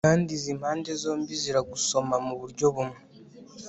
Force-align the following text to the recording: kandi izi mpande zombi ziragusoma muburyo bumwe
kandi 0.07 0.29
izi 0.37 0.51
mpande 0.59 0.91
zombi 1.01 1.33
ziragusoma 1.43 2.15
muburyo 2.25 2.67
bumwe 2.75 2.99